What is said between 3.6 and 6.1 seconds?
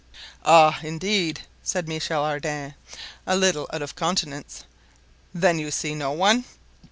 out of countenance; "then you see